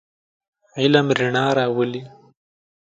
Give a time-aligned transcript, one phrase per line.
[0.81, 2.03] علم رڼا راولئ.